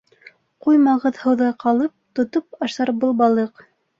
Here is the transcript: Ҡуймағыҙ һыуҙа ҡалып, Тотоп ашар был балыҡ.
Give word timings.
Ҡуймағыҙ 0.67 1.19
һыуҙа 1.25 1.51
ҡалып, 1.65 1.93
Тотоп 2.21 2.59
ашар 2.69 2.95
был 3.05 3.15
балыҡ. 3.23 3.63